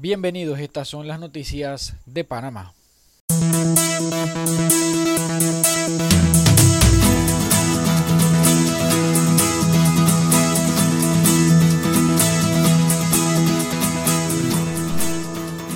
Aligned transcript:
Bienvenidos, 0.00 0.60
estas 0.60 0.86
son 0.86 1.08
las 1.08 1.18
noticias 1.18 1.96
de 2.06 2.22
Panamá. 2.22 2.72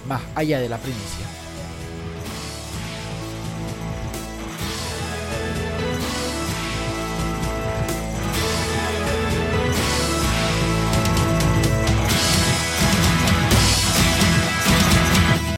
más 0.07 0.22
allá 0.35 0.59
de 0.59 0.69
la 0.69 0.77
primicia. 0.77 1.36